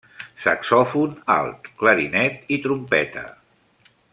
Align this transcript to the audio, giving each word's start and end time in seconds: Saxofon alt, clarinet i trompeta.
Saxofon 0.45 1.11
alt, 1.35 1.69
clarinet 1.83 2.51
i 2.57 2.61
trompeta. 2.67 3.27